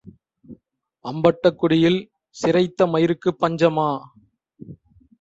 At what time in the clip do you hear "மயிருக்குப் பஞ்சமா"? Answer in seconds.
2.87-3.89